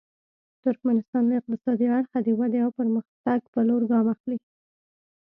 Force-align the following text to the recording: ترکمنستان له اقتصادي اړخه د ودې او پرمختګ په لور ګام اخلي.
ترکمنستان 0.63 1.23
له 1.27 1.35
اقتصادي 1.41 1.87
اړخه 1.97 2.19
د 2.23 2.27
ودې 2.39 2.59
او 2.65 2.71
پرمختګ 2.79 3.39
په 3.53 3.59
لور 3.67 3.81
ګام 3.91 4.05
اخلي. 4.13 4.37